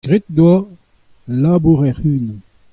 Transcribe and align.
Graet 0.05 0.23
he 0.29 0.33
doa 0.37 0.55
al 0.65 1.37
labour 1.43 1.77
hec'h-unan. 1.85 2.39